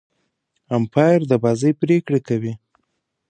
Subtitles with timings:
[0.77, 2.53] امپاير د بازۍ پرېکړي کوي.